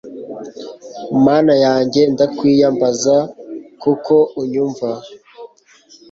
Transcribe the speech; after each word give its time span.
Mana 1.25 1.53
yanjye 1.65 2.01
ndakwiyambaza 2.13 3.15
kuko 3.81 4.13
unyumva 4.41 4.89